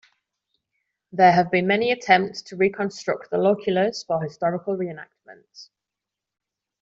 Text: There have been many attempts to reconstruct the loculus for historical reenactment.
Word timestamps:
There 1.11 1.31
have 1.31 1.51
been 1.51 1.67
many 1.67 1.91
attempts 1.91 2.41
to 2.47 2.55
reconstruct 2.55 3.29
the 3.29 3.37
loculus 3.37 4.03
for 4.03 4.19
historical 4.19 4.75
reenactment. 4.75 5.69